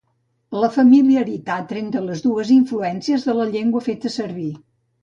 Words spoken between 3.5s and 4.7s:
llengua feta servir.